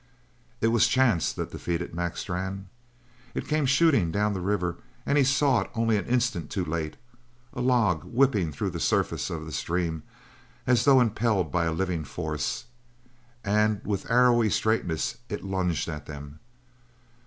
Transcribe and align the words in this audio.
It 0.61 0.69
was 0.69 0.87
chance 0.87 1.31
that 1.31 1.51
defeated 1.51 1.93
Mac 1.93 2.17
Strann. 2.17 2.69
It 3.35 3.47
came 3.47 3.67
shooting 3.67 4.09
down 4.09 4.33
the 4.33 4.41
river 4.41 4.77
and 5.05 5.15
he 5.15 5.23
saw 5.23 5.61
it 5.61 5.69
only 5.75 5.95
an 5.95 6.05
instant 6.07 6.49
too 6.49 6.65
late 6.65 6.97
a 7.53 7.61
log 7.61 8.03
whipping 8.03 8.51
through 8.51 8.71
the 8.71 8.79
surface 8.79 9.29
of 9.29 9.45
the 9.45 9.51
stream 9.51 10.01
as 10.65 10.85
though 10.85 10.99
impelled 11.01 11.51
by 11.51 11.65
a 11.65 11.71
living 11.71 12.03
force. 12.03 12.65
And 13.43 13.79
with 13.85 14.09
arrowy 14.09 14.49
straightness 14.49 15.17
it 15.29 15.43
lunged 15.43 15.87
at 15.87 16.07
them. 16.07 16.39